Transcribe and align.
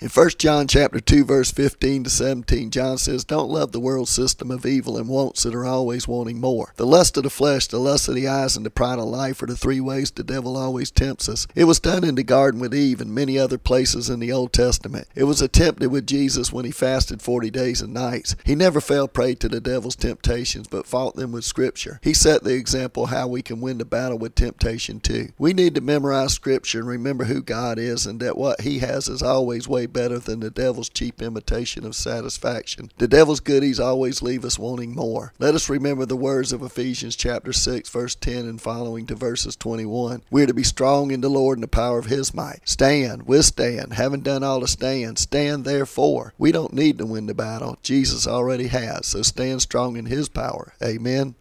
In 0.00 0.08
1 0.08 0.30
John 0.38 0.66
chapter 0.66 0.98
2 0.98 1.26
verse 1.26 1.50
15 1.50 2.04
to 2.04 2.10
17, 2.10 2.70
John 2.70 2.96
says, 2.96 3.22
"Don't 3.22 3.50
love 3.50 3.72
the 3.72 3.80
world 3.80 4.08
system 4.08 4.50
of 4.50 4.64
evil 4.64 4.96
and 4.96 5.10
wants 5.10 5.42
that 5.42 5.54
are 5.54 5.66
always 5.66 6.08
wanting 6.08 6.40
more. 6.40 6.72
The 6.78 6.86
lust 6.86 7.18
of 7.18 7.24
the 7.24 7.28
flesh, 7.28 7.66
the 7.66 7.78
lust 7.78 8.08
of 8.08 8.14
the 8.14 8.26
eyes, 8.26 8.56
and 8.56 8.64
the 8.64 8.70
pride 8.70 8.98
of 8.98 9.04
life 9.04 9.42
are 9.42 9.46
the 9.46 9.54
three 9.54 9.78
ways 9.78 10.10
the 10.10 10.24
devil 10.24 10.56
always 10.56 10.90
tempts 10.90 11.28
us. 11.28 11.46
It 11.54 11.64
was 11.64 11.80
done 11.80 12.02
in 12.02 12.14
the 12.14 12.22
garden 12.22 12.62
with 12.62 12.74
Eve 12.74 13.02
and 13.02 13.14
many 13.14 13.38
other 13.38 13.58
places 13.58 14.08
in 14.08 14.20
the 14.20 14.32
Old 14.32 14.54
Testament. 14.54 15.06
It 15.14 15.24
was 15.24 15.42
attempted 15.42 15.90
with 15.90 16.06
Jesus 16.06 16.50
when 16.50 16.64
he 16.64 16.70
fasted 16.70 17.20
40 17.20 17.50
days 17.50 17.82
and 17.82 17.92
nights. 17.92 18.36
He 18.42 18.54
never 18.54 18.80
fell 18.80 19.06
prey 19.06 19.34
to 19.34 19.50
the 19.50 19.60
devil's 19.60 19.96
temptations, 19.96 20.66
but 20.66 20.86
fought 20.86 21.16
them 21.16 21.30
with 21.30 21.44
scripture. 21.44 22.00
He 22.02 22.14
set 22.14 22.42
the 22.42 22.54
example 22.54 23.06
how 23.06 23.28
we 23.28 23.42
can 23.42 23.60
win 23.60 23.76
the 23.76 23.84
battle 23.84 24.16
with 24.16 24.34
temptation 24.34 24.98
too. 24.98 25.28
We 25.38 25.52
need 25.52 25.74
to 25.74 25.82
memorize 25.82 26.32
scripture 26.32 26.78
and 26.78 26.88
remember 26.88 27.24
who 27.24 27.42
God 27.42 27.78
is 27.78 28.06
and 28.06 28.18
that 28.20 28.38
what 28.38 28.62
he 28.62 28.78
has 28.78 29.06
is 29.06 29.20
always 29.20 29.68
way 29.68 29.88
better 29.92 30.18
than 30.18 30.40
the 30.40 30.50
devil's 30.50 30.88
cheap 30.88 31.20
imitation 31.20 31.84
of 31.84 31.94
satisfaction. 31.94 32.90
The 32.98 33.08
devil's 33.08 33.40
goodies 33.40 33.78
always 33.78 34.22
leave 34.22 34.44
us 34.44 34.58
wanting 34.58 34.94
more. 34.94 35.32
Let 35.38 35.54
us 35.54 35.68
remember 35.68 36.06
the 36.06 36.16
words 36.16 36.52
of 36.52 36.62
Ephesians 36.62 37.16
chapter 37.16 37.52
6 37.52 37.88
verse 37.88 38.14
10 38.14 38.46
and 38.46 38.60
following 38.60 39.06
to 39.06 39.14
verses 39.14 39.56
21. 39.56 40.22
We 40.30 40.42
are 40.42 40.46
to 40.46 40.54
be 40.54 40.62
strong 40.62 41.10
in 41.10 41.20
the 41.20 41.28
Lord 41.28 41.58
and 41.58 41.62
the 41.62 41.68
power 41.68 41.98
of 41.98 42.06
his 42.06 42.32
might. 42.34 42.60
Stand, 42.64 43.26
withstand, 43.26 43.92
having 43.94 44.20
done 44.22 44.42
all 44.42 44.60
to 44.60 44.68
stand, 44.68 45.18
stand 45.18 45.64
therefore. 45.64 46.34
We 46.38 46.52
don't 46.52 46.72
need 46.72 46.98
to 46.98 47.06
win 47.06 47.26
the 47.26 47.34
battle. 47.34 47.78
Jesus 47.82 48.26
already 48.26 48.68
has, 48.68 49.08
so 49.08 49.22
stand 49.22 49.62
strong 49.62 49.96
in 49.96 50.06
his 50.06 50.28
power. 50.28 50.72
Amen. 50.82 51.28